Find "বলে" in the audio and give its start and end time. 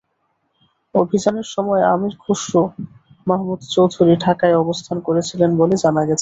5.57-5.75